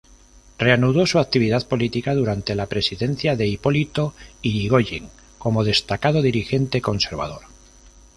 Reanudó 0.57 1.05
su 1.05 1.19
actividad 1.19 1.67
política 1.67 2.15
durante 2.15 2.55
la 2.55 2.65
presidencia 2.65 3.35
de 3.35 3.45
Hipólito 3.45 4.15
Yrigoyen, 4.41 5.09
como 5.37 5.63
destacado 5.63 6.23
dirigente 6.23 6.81
conservador. 6.81 7.43